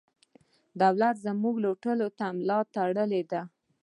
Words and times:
دولت 0.81 1.15
زموږ 1.25 1.55
لوټلو 1.63 2.07
ته 2.17 2.25
ملا 2.37 2.59
تړلې 2.75 3.21
ده. 3.31 3.41